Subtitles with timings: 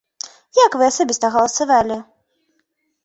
[0.65, 1.99] Як вы асабіста галасавалі?